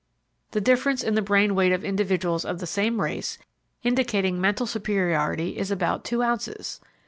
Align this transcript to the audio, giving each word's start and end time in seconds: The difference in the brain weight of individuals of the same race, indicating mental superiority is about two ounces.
The 0.49 0.61
difference 0.61 1.03
in 1.03 1.13
the 1.13 1.21
brain 1.21 1.53
weight 1.53 1.71
of 1.71 1.85
individuals 1.85 2.43
of 2.43 2.57
the 2.57 2.65
same 2.65 2.99
race, 2.99 3.37
indicating 3.83 4.41
mental 4.41 4.65
superiority 4.65 5.59
is 5.59 5.69
about 5.69 6.03
two 6.03 6.23
ounces. 6.23 6.79